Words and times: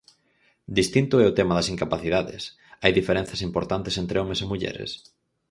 Distinto 0.77 1.15
é 1.23 1.25
o 1.27 1.35
tema 1.39 1.53
das 1.57 1.67
incapacidades 1.73 2.43
Hai 2.81 2.91
diferenzas 2.99 3.41
importantes 3.47 3.95
entre 4.01 4.19
homes 4.21 4.39
e 4.43 4.49
mulleres? 4.51 4.91